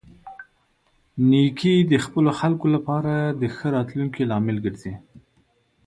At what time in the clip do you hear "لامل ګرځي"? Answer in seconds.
4.29-4.93